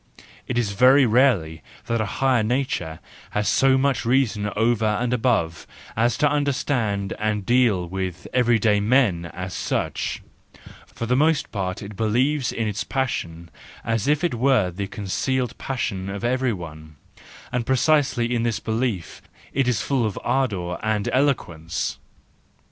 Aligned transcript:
It 0.47 0.57
is 0.57 0.71
very 0.71 1.05
rarely 1.05 1.61
that 1.85 2.01
a 2.01 2.07
higher 2.17 2.41
nature 2.41 2.97
has 3.37 3.47
so 3.47 3.77
much 3.77 4.03
reason 4.03 4.49
over 4.55 4.83
and 4.83 5.13
above 5.13 5.67
as 5.95 6.17
to 6.17 6.27
understand 6.27 7.13
and 7.19 7.45
deal 7.45 7.85
with 7.87 8.27
everyday 8.33 8.79
men 8.79 9.25
as 9.27 9.53
such; 9.53 10.23
for 10.87 11.05
the 11.05 11.15
most 11.15 11.51
part 11.51 11.83
it 11.83 11.95
believes 11.95 12.51
in 12.51 12.67
its 12.67 12.83
passion 12.83 13.51
as 13.85 14.07
if 14.07 14.23
it 14.23 14.33
were 14.33 14.71
the 14.71 14.87
concealed 14.87 15.55
passion 15.59 16.09
of 16.09 16.23
every 16.23 16.49
one, 16.51 16.95
and 17.51 17.67
precisely 17.67 18.33
in 18.33 18.41
this 18.41 18.59
belief 18.59 19.21
it 19.53 19.67
is 19.67 19.83
full 19.83 20.03
of 20.03 20.17
ardour 20.23 20.79
and 20.83 21.09
eloquence. 21.13 21.99